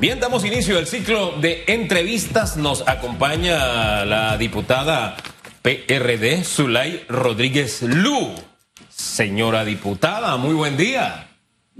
[0.00, 2.56] Bien, damos inicio al ciclo de entrevistas.
[2.56, 5.14] Nos acompaña la diputada
[5.60, 8.30] PRD, Zulay Rodríguez Lu.
[8.88, 11.28] Señora diputada, muy buen día.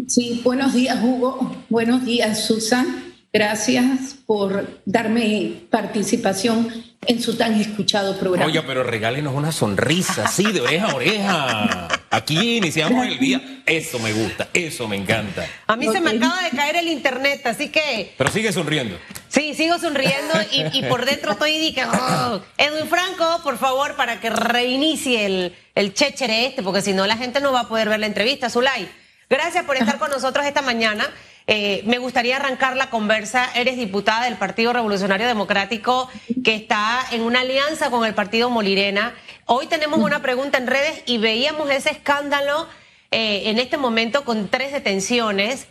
[0.07, 1.65] Sí, buenos días, Hugo.
[1.71, 3.15] Buenos días, Susan.
[3.33, 6.69] Gracias por darme participación
[7.07, 8.45] en su tan escuchado programa.
[8.45, 11.89] Oye, pero regálenos una sonrisa, sí, de oreja a oreja.
[12.13, 13.63] Aquí iniciamos el día.
[13.65, 15.47] Eso me gusta, eso me encanta.
[15.69, 18.15] A mí se me acaba de caer el internet, así que.
[18.19, 18.99] Pero sigue sonriendo.
[19.29, 24.29] Sí, sigo sonriendo y, por dentro estoy diciendo, oh, Edwin Franco, por favor, para que
[24.29, 28.01] reinicie el, el chéchere este, porque si no la gente no va a poder ver
[28.01, 28.51] la entrevista.
[28.51, 28.91] Zulay,
[29.29, 31.09] gracias por estar con nosotros esta mañana.
[31.47, 33.51] Eh, me gustaría arrancar la conversa.
[33.55, 36.09] Eres diputada del Partido Revolucionario Democrático
[36.45, 39.15] que está en una alianza con el Partido Molirena.
[39.47, 42.69] Hoy tenemos una pregunta en redes y veíamos ese escándalo
[43.11, 45.67] eh, en este momento con tres detenciones.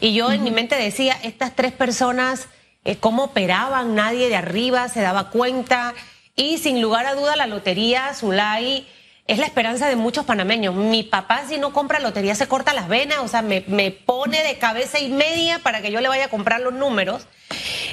[0.00, 2.48] Y yo en mi mente decía, estas tres personas,
[2.84, 3.94] eh, ¿cómo operaban?
[3.94, 5.94] Nadie de arriba se daba cuenta.
[6.34, 8.86] Y sin lugar a duda, la lotería, Zulay
[9.32, 10.74] es la esperanza de muchos panameños.
[10.74, 14.42] Mi papá si no compra lotería se corta las venas, o sea, me, me, pone
[14.42, 17.26] de cabeza y media para que yo le vaya a comprar los números.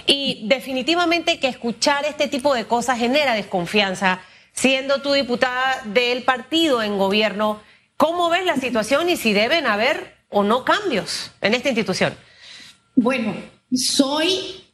[0.06, 4.20] Y definitivamente que escuchar este tipo de cosas genera desconfianza.
[4.52, 7.62] Siendo tú diputada del partido en gobierno,
[7.96, 12.14] ¿cómo ves la situación y si deben haber o no cambios en esta institución?
[12.96, 13.34] Bueno,
[13.74, 14.66] soy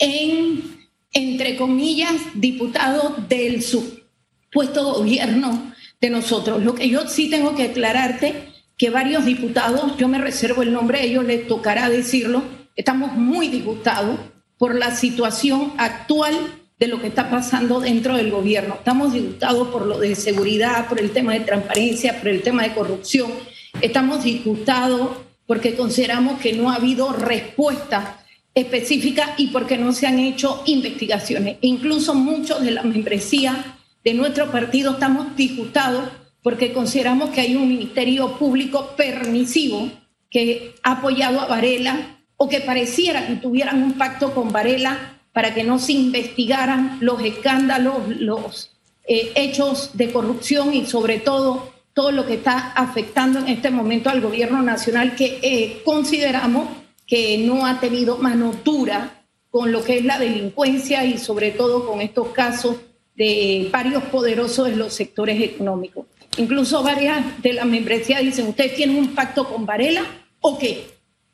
[0.00, 5.68] en, entre comillas, diputado del supuesto gobierno
[6.00, 6.62] de nosotros.
[6.62, 8.34] Lo que yo sí tengo que aclararte,
[8.76, 12.42] que varios diputados, yo me reservo el nombre, a ellos les tocará decirlo,
[12.76, 14.18] estamos muy disgustados
[14.56, 16.34] por la situación actual
[16.78, 18.74] de lo que está pasando dentro del gobierno.
[18.74, 22.74] Estamos disgustados por lo de seguridad, por el tema de transparencia, por el tema de
[22.74, 23.32] corrupción.
[23.80, 25.10] Estamos disgustados
[25.46, 28.24] porque consideramos que no ha habido respuesta
[28.54, 31.58] específica y porque no se han hecho investigaciones.
[31.62, 33.77] Incluso muchos de la membresía
[34.08, 36.04] de nuestro partido estamos disgustados
[36.42, 39.90] porque consideramos que hay un ministerio público permisivo
[40.30, 45.52] que ha apoyado a Varela o que pareciera que tuvieran un pacto con Varela para
[45.52, 48.70] que no se investigaran los escándalos, los
[49.06, 54.08] eh, hechos de corrupción y sobre todo todo lo que está afectando en este momento
[54.08, 56.66] al gobierno nacional que eh, consideramos
[57.06, 61.86] que no ha tenido mano dura con lo que es la delincuencia y sobre todo
[61.86, 62.76] con estos casos
[63.18, 66.06] de varios poderosos en los sectores económicos.
[66.36, 70.04] Incluso varias de las membresías dicen, ¿ustedes tienen un pacto con Varela
[70.40, 70.86] o qué?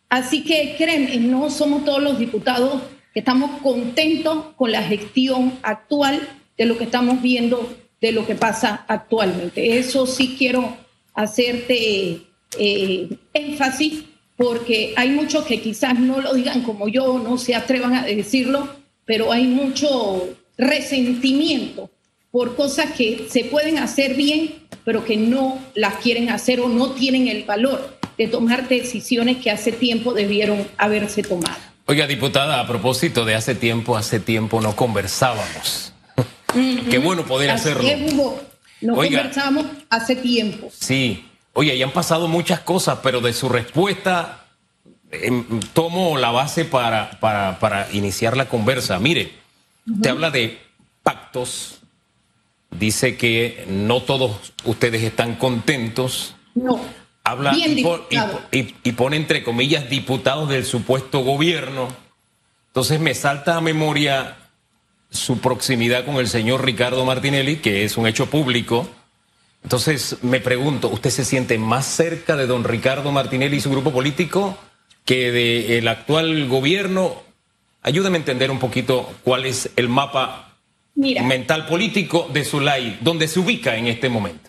[0.09, 2.81] Así que créanme, no somos todos los diputados
[3.13, 7.71] que estamos contentos con la gestión actual de lo que estamos viendo,
[8.01, 9.79] de lo que pasa actualmente.
[9.79, 10.75] Eso sí quiero
[11.13, 12.23] hacerte
[12.59, 14.05] eh, énfasis
[14.37, 18.69] porque hay muchos que quizás no lo digan como yo, no se atrevan a decirlo,
[19.05, 21.91] pero hay mucho resentimiento
[22.31, 24.55] por cosas que se pueden hacer bien,
[24.85, 29.51] pero que no las quieren hacer o no tienen el valor de tomar decisiones que
[29.51, 31.57] hace tiempo debieron haberse tomado.
[31.87, 35.93] Oiga, diputada, a propósito de hace tiempo, hace tiempo no conversábamos.
[36.91, 37.85] Qué bueno poder hacerlo.
[38.81, 40.71] No conversábamos hace tiempo.
[40.79, 41.25] Sí.
[41.53, 44.47] Oye, ya han pasado muchas cosas, pero de su respuesta
[45.13, 48.99] em, tomo la base para, para, para iniciar la conversa.
[48.99, 49.33] Mire,
[50.01, 50.59] te habla de
[51.03, 51.81] pactos,
[52.71, 56.35] dice que no todos ustedes están contentos.
[56.55, 56.81] No.
[57.23, 61.89] Habla y, pone entre comillas diputados del supuesto gobierno.
[62.67, 64.37] Entonces me salta a memoria
[65.11, 68.87] su proximidad con el señor Ricardo Martinelli, que es un hecho público.
[69.63, 73.91] Entonces me pregunto, ¿usted se siente más cerca de don Ricardo Martinelli y su grupo
[73.91, 74.59] político
[75.07, 77.24] que del actual gobierno
[77.87, 80.57] Ayúdame a entender un poquito cuál es el mapa
[80.97, 84.49] mental político de Zulay, donde se ubica en este momento.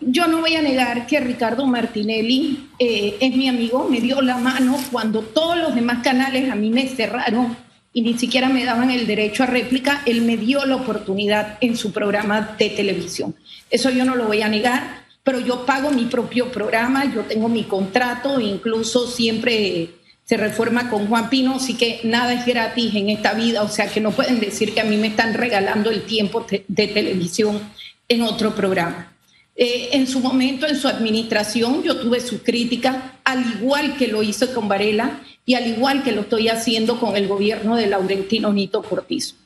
[0.00, 4.38] Yo no voy a negar que Ricardo Martinelli eh, es mi amigo, me dio la
[4.38, 7.56] mano cuando todos los demás canales a mí me cerraron
[7.92, 11.76] y ni siquiera me daban el derecho a réplica, él me dio la oportunidad en
[11.76, 13.34] su programa de televisión.
[13.68, 17.48] Eso yo no lo voy a negar, pero yo pago mi propio programa, yo tengo
[17.48, 23.10] mi contrato, incluso siempre se reforma con Juan Pino, así que nada es gratis en
[23.10, 26.02] esta vida, o sea que no pueden decir que a mí me están regalando el
[26.02, 27.60] tiempo de televisión
[28.08, 29.12] en otro programa.
[29.56, 34.22] Eh, en su momento, en su administración, yo tuve su crítica, al igual que lo
[34.22, 38.52] hice con Varela y al igual que lo estoy haciendo con el gobierno de Laurentino
[38.52, 39.36] Nito Cortizo.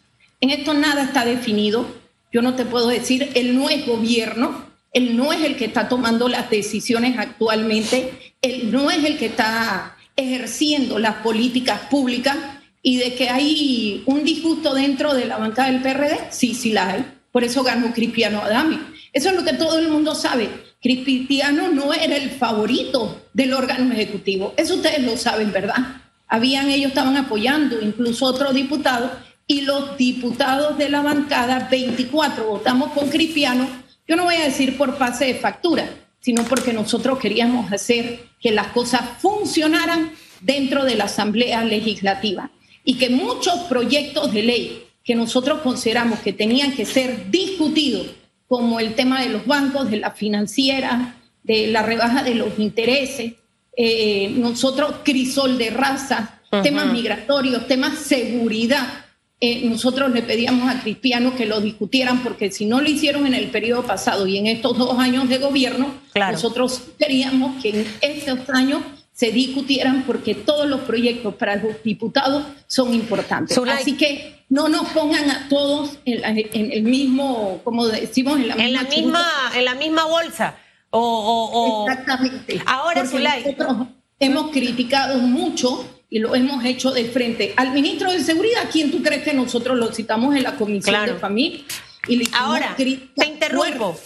[0.40, 1.86] En esto nada está definido.
[2.32, 5.88] Yo no te puedo decir, él no es gobierno, él no es el que está
[5.88, 12.36] tomando las decisiones actualmente, él no es el que está ejerciendo las políticas públicas
[12.82, 16.90] y de que hay un disgusto dentro de la bancada del PRD, sí, sí la
[16.90, 17.04] hay.
[17.30, 18.80] Por eso ganó Cristiano Adame.
[19.12, 20.48] Eso es lo que todo el mundo sabe.
[20.80, 24.54] Cristiano no era el favorito del órgano ejecutivo.
[24.56, 26.02] Eso ustedes lo saben, ¿verdad?
[26.26, 29.10] Habían, ellos estaban apoyando, incluso otros diputados,
[29.46, 33.68] y los diputados de la bancada, 24, votamos con Cristiano.
[34.06, 35.88] Yo no voy a decir por pase de factura,
[36.20, 42.50] sino porque nosotros queríamos hacer que las cosas funcionaran dentro de la Asamblea Legislativa
[42.84, 48.08] y que muchos proyectos de ley que nosotros consideramos que tenían que ser discutidos,
[48.46, 53.34] como el tema de los bancos, de la financiera, de la rebaja de los intereses,
[53.76, 59.06] eh, nosotros crisol de raza, temas migratorios, temas seguridad,
[59.40, 63.34] eh, nosotros le pedíamos a Cristiano que lo discutieran porque si no lo hicieron en
[63.34, 68.40] el periodo pasado y en estos dos años de gobierno, nosotros queríamos que en estos
[68.50, 68.82] años
[69.12, 73.56] se discutieran porque todos los proyectos para los diputados son importantes.
[73.58, 78.64] Así que no nos pongan a todos en, el mismo, como decimos, en la misma,
[78.64, 80.56] en la misma, en la misma bolsa.
[80.90, 82.62] O, Exactamente.
[82.66, 83.42] Ahora, Zulay.
[83.44, 83.88] Nosotros
[84.18, 89.02] hemos criticado mucho y lo hemos hecho de frente al ministro de Seguridad, quien tú
[89.02, 91.64] crees que nosotros lo citamos en la Comisión de Familia.
[92.06, 93.98] Y Ahora, te interrumpo.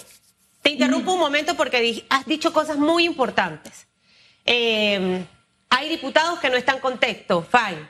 [0.62, 3.86] Te interrumpo un momento porque has dicho cosas muy importantes.
[4.44, 5.24] Em,
[5.68, 7.88] hay diputados que no están con texto, fine.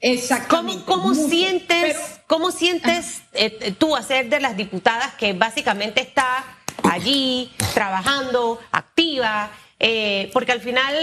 [0.00, 0.84] Exactamente.
[0.86, 6.58] ¿Cómo, sientes, ¿cómo sientes eh, eh, tú a ser de las diputadas que básicamente está
[6.82, 9.50] allí trabajando, activa?
[9.78, 10.94] Eh, porque al final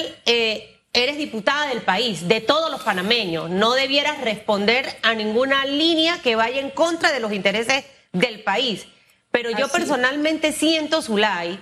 [1.03, 3.49] eres diputada del país, de todos los panameños.
[3.49, 8.87] No debieras responder a ninguna línea que vaya en contra de los intereses del país.
[9.31, 11.59] Pero yo personalmente siento, Zulay,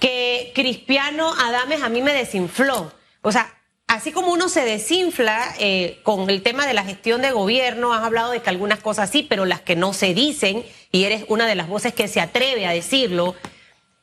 [0.00, 2.92] que Cristiano Adames a mí me desinfló.
[3.22, 3.54] O sea,
[3.86, 8.04] así como uno se desinfla eh, con el tema de la gestión de gobierno, has
[8.04, 11.46] hablado de que algunas cosas sí, pero las que no se dicen, y eres una
[11.46, 13.34] de las voces que se atreve a decirlo,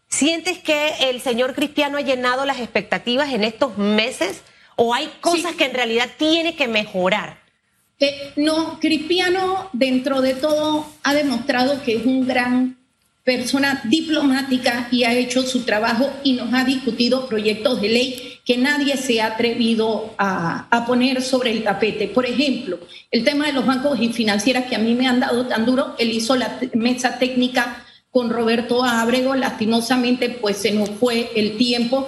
[0.07, 4.41] ¿sientes que el señor Cristiano ha llenado las expectativas en estos meses
[4.75, 7.39] o hay cosas que en realidad tiene que mejorar?
[7.99, 12.77] Eh, no, Cristiano dentro de todo ha demostrado que es un gran
[13.23, 18.57] persona diplomática y ha hecho su trabajo y nos ha discutido proyectos de ley que
[18.57, 22.07] nadie se ha atrevido a, poner sobre el tapete.
[22.07, 22.77] Por ejemplo,
[23.09, 25.95] el tema de los bancos y financieras que a mí me han dado tan duro,
[25.97, 32.07] él hizo la mesa técnica con Roberto Ábrego, lastimosamente pues se nos fue el tiempo.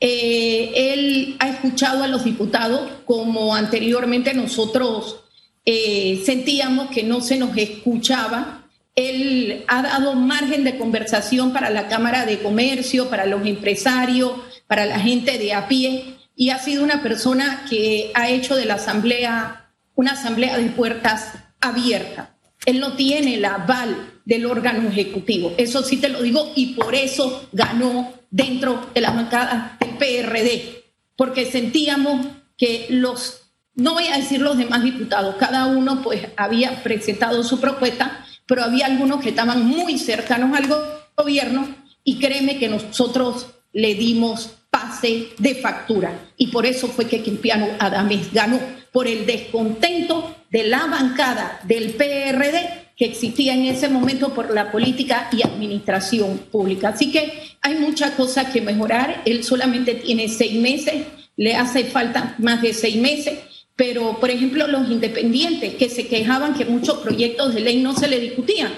[0.00, 5.20] Eh, él ha escuchado a los diputados como anteriormente nosotros
[5.64, 8.64] eh, sentíamos que no se nos escuchaba
[8.94, 14.32] él ha dado margen de conversación para la Cámara de Comercio, para los empresarios,
[14.66, 18.66] para la gente de a pie, y ha sido una persona que ha hecho de
[18.66, 19.60] la Asamblea
[19.96, 22.28] una Asamblea de puertas abiertas.
[22.64, 26.94] Él no tiene el aval del órgano ejecutivo, eso sí te lo digo, y por
[26.94, 30.84] eso ganó dentro de la bancada del PRD,
[31.16, 32.26] porque sentíamos
[32.56, 33.42] que los,
[33.74, 38.64] no voy a decir los demás diputados, cada uno pues había presentado su propuesta, pero
[38.64, 40.68] había algunos que estaban muy cercanos al
[41.16, 41.68] gobierno
[42.02, 46.30] y créeme que nosotros le dimos pase de factura.
[46.36, 48.60] Y por eso fue que Quimpiano Adames ganó,
[48.92, 54.70] por el descontento de la bancada del PRD que existía en ese momento por la
[54.70, 56.90] política y administración pública.
[56.90, 59.22] Así que hay muchas cosas que mejorar.
[59.24, 60.94] Él solamente tiene seis meses,
[61.36, 63.38] le hace falta más de seis meses
[63.76, 68.06] pero, por ejemplo, los independientes que se quejaban que muchos proyectos de ley no se
[68.06, 68.72] les discutían,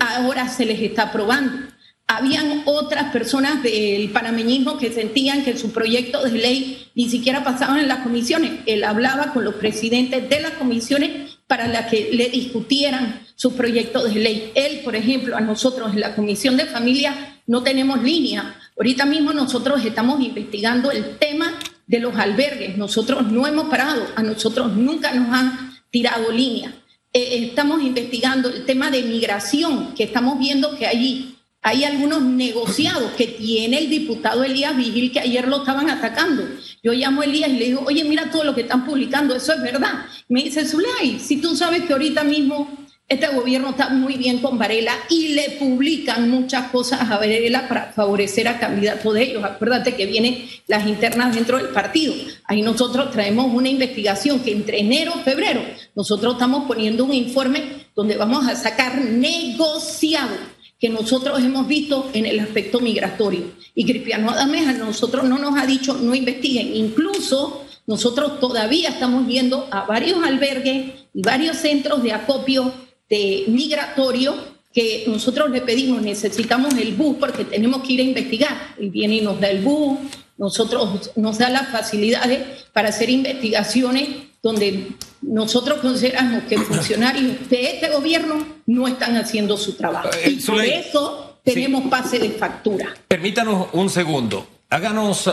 [0.00, 1.68] ahora se les está aprobando.
[2.12, 7.78] Habían otras personas del panameñismo que sentían que su proyecto de ley ni siquiera pasaban
[7.78, 8.50] en las comisiones.
[8.66, 14.02] Él hablaba con los presidentes de las comisiones para la que le discutieran su proyecto
[14.02, 14.50] de ley.
[14.56, 18.56] Él, por ejemplo, a nosotros en la Comisión de Familia no tenemos línea.
[18.76, 22.76] Ahorita mismo nosotros estamos investigando el tema de los albergues.
[22.76, 26.74] Nosotros no hemos parado, a nosotros nunca nos han tirado línea.
[27.12, 31.29] Eh, estamos investigando el tema de migración, que estamos viendo que allí
[31.62, 36.42] hay algunos negociados que tiene el diputado Elías Vigil, que ayer lo estaban atacando.
[36.82, 39.52] Yo llamo a Elías y le digo, oye, mira todo lo que están publicando, eso
[39.52, 40.06] es verdad.
[40.28, 44.56] Me dice, Zulay, si tú sabes que ahorita mismo este gobierno está muy bien con
[44.56, 49.42] Varela y le publican muchas cosas a Varela para favorecer a candidatos de ellos.
[49.42, 52.14] Acuérdate que vienen las internas dentro del partido.
[52.44, 55.60] Ahí nosotros traemos una investigación que entre enero y febrero
[55.96, 60.38] nosotros estamos poniendo un informe donde vamos a sacar negociados
[60.80, 63.52] que nosotros hemos visto en el aspecto migratorio.
[63.74, 66.74] Y Cristiano Adamés a nosotros no nos ha dicho no investiguen.
[66.74, 72.72] Incluso nosotros todavía estamos viendo a varios albergues y varios centros de acopio
[73.10, 74.34] de migratorio
[74.72, 78.74] que nosotros le pedimos, necesitamos el bus porque tenemos que ir a investigar.
[78.78, 79.98] Y viene y nos da el bus,
[80.38, 84.08] nosotros nos da las facilidades para hacer investigaciones
[84.42, 84.86] donde
[85.22, 90.10] nosotros consideramos que funcionarios de este gobierno no están haciendo su trabajo.
[90.22, 92.94] Eh, y por eso tenemos pase de factura.
[93.08, 94.46] Permítanos un segundo.
[94.72, 95.32] Háganos uh,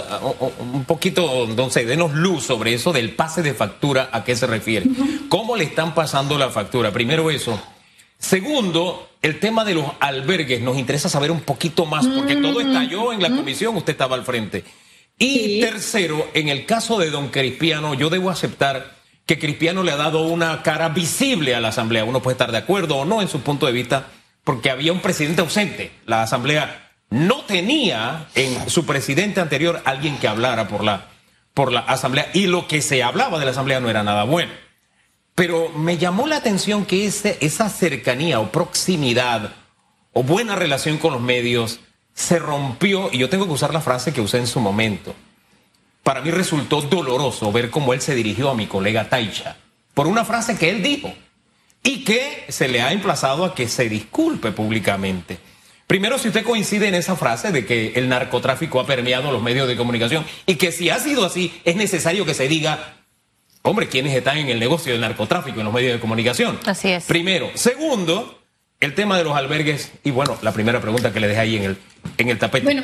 [0.60, 4.88] un poquito, entonces, denos luz sobre eso del pase de factura, ¿a qué se refiere?
[5.30, 6.92] ¿Cómo le están pasando la factura?
[6.92, 7.60] Primero eso.
[8.18, 10.62] Segundo, el tema de los albergues.
[10.62, 14.26] Nos interesa saber un poquito más, porque todo estalló en la comisión, usted estaba al
[14.26, 14.64] frente.
[15.20, 18.97] Y tercero, en el caso de don Cristiano, yo debo aceptar
[19.28, 22.06] que Cristiano le ha dado una cara visible a la Asamblea.
[22.06, 24.08] Uno puede estar de acuerdo o no en su punto de vista,
[24.46, 25.92] porque había un presidente ausente.
[26.06, 31.08] La Asamblea no tenía en su presidente anterior alguien que hablara por la,
[31.54, 34.54] por la Asamblea y lo que se hablaba de la Asamblea no era nada bueno.
[35.36, 39.52] Pero me llamó la atención que ese, esa cercanía o proximidad
[40.14, 41.82] o buena relación con los medios
[42.14, 45.14] se rompió, y yo tengo que usar la frase que usé en su momento
[46.08, 49.58] para mí resultó doloroso ver cómo él se dirigió a mi colega Taicha
[49.94, 51.14] por una frase que él dijo
[51.84, 55.38] y que se le ha emplazado a que se disculpe públicamente.
[55.86, 59.68] Primero, si usted coincide en esa frase de que el narcotráfico ha permeado los medios
[59.68, 63.00] de comunicación y que si ha sido así, es necesario que se diga,
[63.62, 66.58] hombre, ¿quiénes están en el negocio del narcotráfico en los medios de comunicación?
[66.66, 67.04] Así es.
[67.04, 67.52] Primero.
[67.56, 68.40] Segundo,
[68.80, 71.64] el tema de los albergues y bueno, la primera pregunta que le dejé ahí en
[71.64, 71.78] el,
[72.18, 72.64] en el tapete.
[72.64, 72.84] Bueno,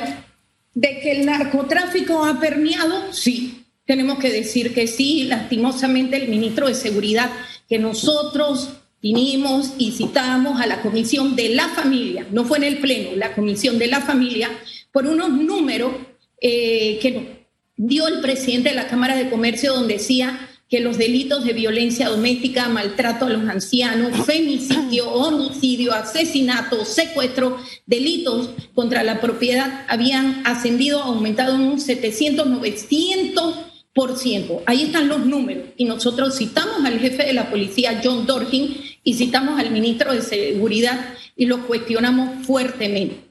[0.74, 5.24] de que el narcotráfico ha permeado, sí, tenemos que decir que sí.
[5.24, 7.30] Lastimosamente el ministro de Seguridad,
[7.68, 12.78] que nosotros vinimos y citamos a la Comisión de la Familia, no fue en el
[12.78, 14.50] Pleno, la Comisión de la Familia,
[14.92, 15.92] por unos números
[16.40, 21.44] eh, que dio el presidente de la Cámara de Comercio, donde decía que los delitos
[21.44, 29.84] de violencia doméstica, maltrato a los ancianos, femicidio, homicidio, asesinato, secuestro, delitos contra la propiedad
[29.88, 34.62] habían ascendido, aumentado en un 700, 900%.
[34.66, 35.64] Ahí están los números.
[35.76, 40.22] Y nosotros citamos al jefe de la policía, John Dorkin, y citamos al ministro de
[40.22, 43.23] Seguridad y lo cuestionamos fuertemente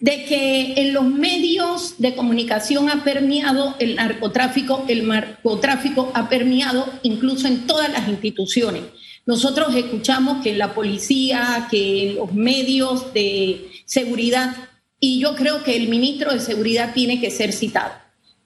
[0.00, 6.86] de que en los medios de comunicación ha permeado el narcotráfico, el narcotráfico ha permeado
[7.02, 8.82] incluso en todas las instituciones.
[9.26, 14.56] Nosotros escuchamos que en la policía, que en los medios de seguridad,
[14.98, 17.92] y yo creo que el ministro de Seguridad tiene que ser citado.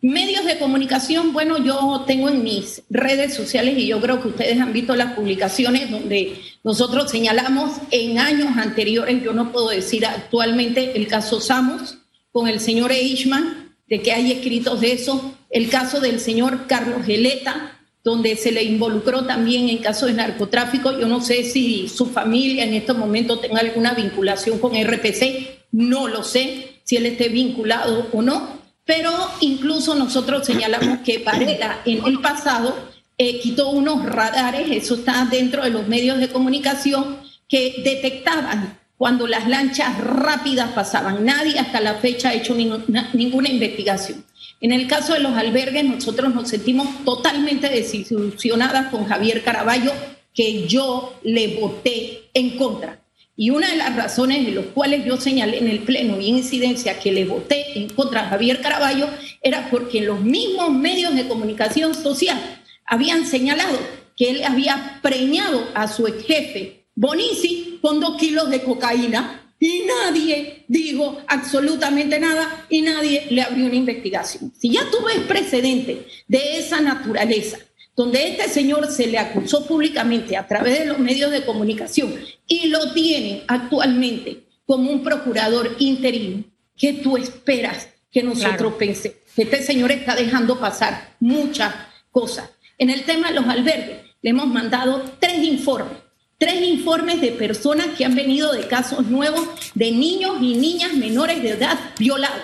[0.07, 4.61] Medios de comunicación, bueno, yo tengo en mis redes sociales y yo creo que ustedes
[4.61, 10.99] han visto las publicaciones donde nosotros señalamos en años anteriores, yo no puedo decir actualmente
[10.99, 11.97] el caso Samos
[12.33, 17.07] con el señor Eichmann, de que hay escritos de eso, el caso del señor Carlos
[17.07, 21.01] Geleta, donde se le involucró también en caso de narcotráfico.
[21.01, 26.09] Yo no sé si su familia en estos momentos tenga alguna vinculación con RPC, no
[26.09, 29.11] lo sé si él esté vinculado o no, pero
[29.41, 32.76] incluso nosotros señalamos que Varela en el pasado
[33.17, 39.26] eh, quitó unos radares, eso está dentro de los medios de comunicación, que detectaban cuando
[39.26, 41.25] las lanchas rápidas pasaban.
[41.25, 44.25] Nadie hasta la fecha ha hecho ninguna, ninguna investigación.
[44.61, 49.93] En el caso de los albergues, nosotros nos sentimos totalmente desilusionadas con Javier Caraballo,
[50.33, 53.04] que yo le voté en contra.
[53.37, 56.37] Y una de las razones de las cuales yo señalé en el Pleno y en
[56.37, 59.09] incidencia que le voté en contra de Javier Caraballo
[59.43, 62.38] era porque los mismos medios de comunicación social
[62.87, 63.79] habían señalado
[64.17, 69.83] que él había preñado a su ex jefe Bonici con dos kilos de cocaína y
[69.87, 74.53] nadie dijo absolutamente nada y nadie le abrió una investigación.
[74.57, 77.59] Si ya tú ves precedente de esa naturaleza,
[77.97, 82.15] donde este señor se le acusó públicamente a través de los medios de comunicación
[82.47, 86.45] y lo tiene actualmente como un procurador interino,
[86.77, 89.19] ¿qué tú esperas que nosotros pensemos?
[89.37, 91.75] Este señor está dejando pasar muchas
[92.11, 92.51] cosas.
[92.79, 95.99] En el tema de los albergues, le hemos mandado tres informes,
[96.39, 101.43] tres informes de personas que han venido de casos nuevos de niños y niñas menores
[101.43, 102.43] de edad violados,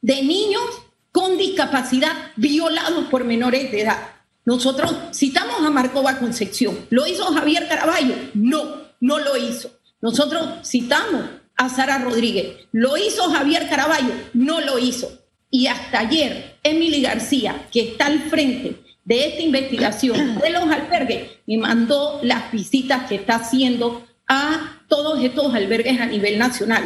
[0.00, 0.62] de niños
[1.10, 4.11] con discapacidad violados por menores de edad
[4.44, 6.86] nosotros citamos a Marcova Concepción.
[6.90, 8.14] ¿Lo hizo Javier Caraballo?
[8.34, 9.70] No, no lo hizo.
[10.00, 11.22] Nosotros citamos
[11.56, 12.66] a Sara Rodríguez.
[12.72, 14.12] ¿Lo hizo Javier Caraballo?
[14.34, 15.10] No lo hizo.
[15.50, 21.28] Y hasta ayer, Emily García, que está al frente de esta investigación de los albergues,
[21.46, 26.82] me mandó las visitas que está haciendo a todos estos albergues a nivel nacional.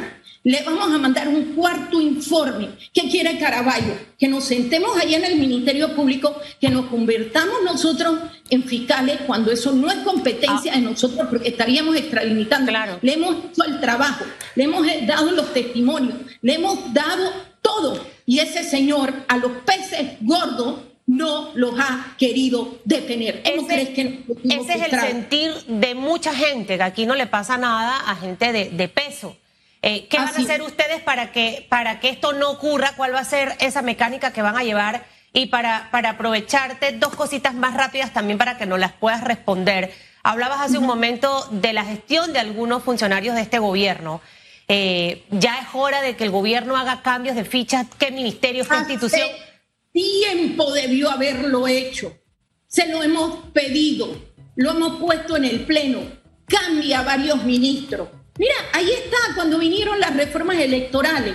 [0.47, 2.69] Le vamos a mandar un cuarto informe.
[2.95, 3.99] ¿Qué quiere Caraballo?
[4.17, 9.51] Que nos sentemos ahí en el Ministerio Público, que nos convertamos nosotros en fiscales cuando
[9.51, 12.71] eso no es competencia de nosotros porque estaríamos extralimitando.
[12.71, 13.01] Claro.
[13.03, 14.25] Le hemos hecho el trabajo,
[14.55, 17.29] le hemos dado los testimonios, le hemos dado
[17.61, 18.07] todo.
[18.25, 20.77] Y ese señor a los peces gordos
[21.07, 23.43] no los ha querido detener.
[23.43, 27.27] ¿Cómo ese, crees que ese es el sentir de mucha gente, que aquí no le
[27.27, 29.37] pasa nada a gente de, de peso.
[29.89, 32.95] Eh, ¿Qué van a hacer ustedes para que, para que esto no ocurra?
[32.97, 35.07] ¿Cuál va a ser esa mecánica que van a llevar?
[35.33, 39.95] Y para, para aprovecharte, dos cositas más rápidas también para que nos las puedas responder.
[40.25, 44.21] Hablabas hace un momento de la gestión de algunos funcionarios de este gobierno.
[44.67, 47.87] Eh, ya es hora de que el gobierno haga cambios de fichas.
[47.97, 49.29] ¿Qué ministerio, qué institución?
[49.93, 52.13] Tiempo debió haberlo hecho.
[52.67, 54.21] Se lo hemos pedido,
[54.57, 56.01] lo hemos puesto en el Pleno.
[56.49, 61.35] Cambia varios ministros Mira, ahí está cuando vinieron las reformas electorales.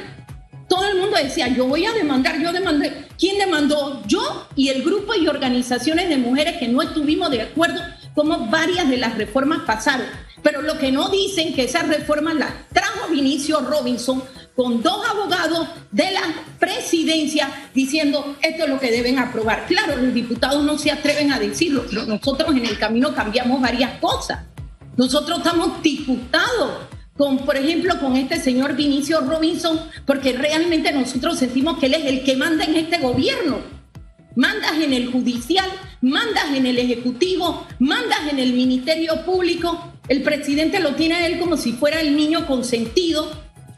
[0.68, 3.08] Todo el mundo decía, yo voy a demandar, yo demandé.
[3.20, 4.04] ¿Quién demandó?
[4.08, 7.82] Yo y el grupo y organizaciones de mujeres que no estuvimos de acuerdo
[8.14, 10.08] como varias de las reformas pasaron.
[10.42, 14.24] Pero lo que no dicen que esas reformas las trajo Vinicio Robinson
[14.56, 16.22] con dos abogados de la
[16.60, 19.66] presidencia diciendo esto es lo que deben aprobar.
[19.68, 24.00] Claro, los diputados no se atreven a decirlo, pero nosotros en el camino cambiamos varias
[24.00, 24.40] cosas.
[24.98, 26.72] Nosotros estamos disgustados
[27.16, 32.06] con, por ejemplo, con este señor Vinicio Robinson, porque realmente nosotros sentimos que él es
[32.06, 33.60] el que manda en este gobierno.
[34.36, 35.70] Mandas en el judicial,
[36.02, 39.94] mandas en el ejecutivo, mandas en el ministerio público.
[40.08, 43.30] El presidente lo tiene a él como si fuera el niño consentido.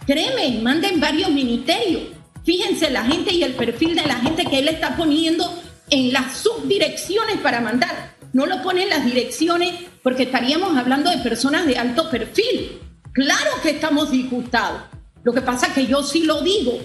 [0.06, 2.04] Créeme, manda en varios ministerios.
[2.44, 6.38] Fíjense la gente y el perfil de la gente que él está poniendo en las
[6.38, 8.13] subdirecciones para mandar.
[8.34, 12.80] No lo pone en las direcciones porque estaríamos hablando de personas de alto perfil.
[13.14, 14.82] Claro que estamos disgustados.
[15.24, 16.80] Lo que pasa es que yo sí lo digo.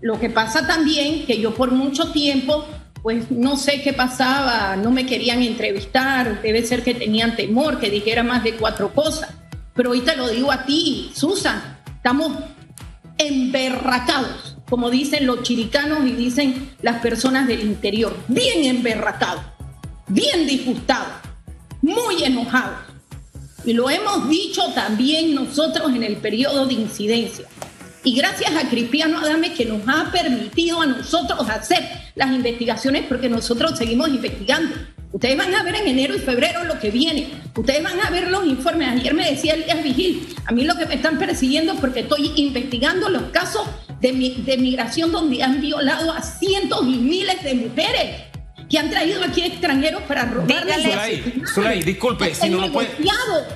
[0.00, 2.66] Lo que pasa también que yo por mucho tiempo,
[3.02, 7.88] pues no sé qué pasaba, no me querían entrevistar, debe ser que tenían temor, que
[7.88, 9.32] dijera más de cuatro cosas.
[9.74, 12.32] Pero hoy te lo digo a ti, Susan, estamos
[13.16, 19.42] emberracados, como dicen los chiricanos y dicen las personas del interior, bien emberracados,
[20.08, 21.14] bien disgustados,
[21.82, 22.94] muy enojados
[23.66, 27.46] y lo hemos dicho también nosotros en el periodo de incidencia.
[28.02, 31.82] Y gracias a Cristiano Adame que nos ha permitido a nosotros hacer
[32.14, 34.74] las investigaciones porque nosotros seguimos investigando.
[35.12, 37.28] Ustedes van a ver en enero y febrero lo que viene.
[37.56, 38.88] Ustedes van a ver los informes.
[38.88, 42.32] Ayer me decía Elías Vigil, a mí lo que me están persiguiendo es porque estoy
[42.36, 43.66] investigando los casos
[44.00, 48.33] de, de migración donde han violado a cientos y miles de mujeres
[48.74, 50.66] que han traído aquí extranjeros para robar.
[51.54, 52.88] Zulay, disculpe, si no lo puede.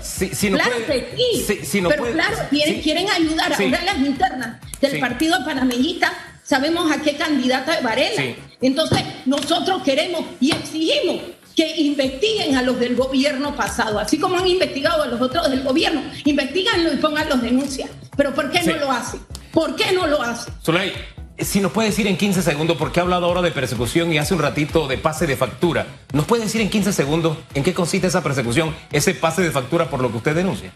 [0.01, 1.83] Si, no claro puede, que sí.
[1.89, 6.13] pero claro, quieren, ayudar a las internas del partido panameñista.
[6.45, 8.23] Sabemos a qué candidata de Varela.
[8.61, 11.21] Entonces, nosotros queremos y exigimos
[11.57, 15.65] que investiguen a los del gobierno pasado, así como han investigado a los otros del
[15.65, 17.91] gobierno, investiganlo y pongan los denuncias.
[18.17, 19.19] Pero ¿por qué no lo hacen?
[19.51, 20.55] ¿Por qué no lo hacen?
[20.65, 20.93] Zulay,
[21.38, 24.35] si nos puede decir en 15 segundos, porque ha hablado ahora de persecución y hace
[24.35, 28.09] un ratito de pase de factura, ¿nos puede decir en 15 segundos en qué consiste
[28.09, 30.72] esa persecución, ese pase de factura por lo que usted denuncia?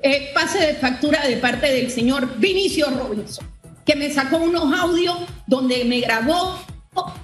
[0.00, 3.46] Eh, pase de factura de parte del señor Vinicio Robinson,
[3.84, 6.58] que me sacó unos audios donde me grabó,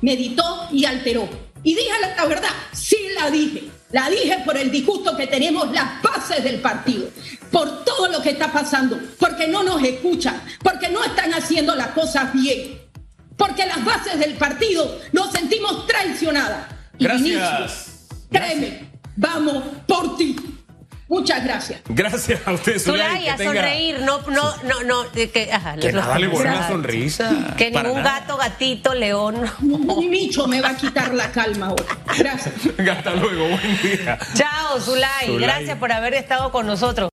[0.01, 1.29] me editó y alteró.
[1.63, 3.65] Y dije la verdad, sí la dije.
[3.95, 7.09] La dije por el disgusto que tenemos las bases del partido,
[7.53, 11.89] por todo lo que está pasando, porque no nos escuchan, porque no están haciendo las
[11.89, 12.81] cosas bien,
[13.37, 16.67] porque las bases del partido nos sentimos traicionadas.
[16.99, 18.09] Gracias.
[18.31, 20.35] créeme, vamos por ti.
[21.07, 21.81] Muchas gracias.
[21.87, 23.29] Gracias a usted, Zulay.
[23.29, 27.55] a sonreír, no, no, no, no, que, ajá, que nada le una sonrisa.
[27.59, 29.37] Que ningún gato, gatito, león.
[29.61, 31.85] Un micho me va a quitar la calma ahora.
[32.19, 32.55] Gracias.
[32.91, 34.19] Hasta luego, buen día.
[34.35, 35.37] Chao, Zulay.
[35.39, 36.95] Gracias por haber estado con nosotros.